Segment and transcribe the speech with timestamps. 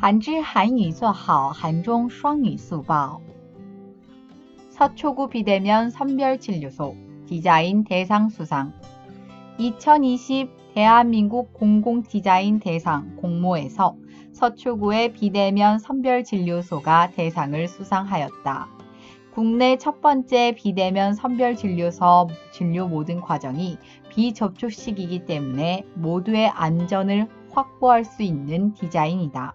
[0.00, 3.20] 한지 한유 做好 한종 双语 수법
[4.70, 6.94] 서초구 비대면 선별진료소
[7.26, 8.72] 디자인 대상 수상
[9.58, 13.96] 2020 대한민국 공공디자인 대상 공모에서
[14.32, 18.68] 서초구의 비대면 선별진료소가 대상을 수상하였다.
[19.32, 23.78] 국내 첫 번째 비대면 선별진료소 진료 모든 과정이
[24.10, 29.54] 비접촉식이기 때문에 모두의 안전을 확보할 수 있는 디자인이다.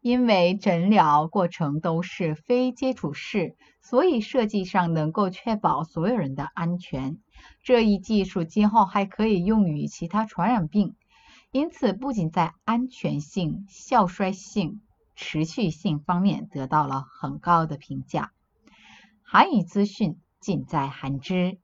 [0.00, 7.18] 因为诊疗过程都是非接触式，所以设计上能够确保所有人的安全。
[7.62, 10.94] 这一技术今后还可以用于其他传染病，
[11.52, 14.80] 因此不仅在安全性、效衰性。
[15.22, 18.32] 持续性方面得到了很高的评价。
[19.22, 21.58] 韩语资讯尽在韩知。